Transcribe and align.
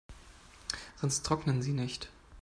Sonst 0.99 1.23
trocknen 1.27 1.61
sie 1.61 1.73
nicht. 1.73 2.09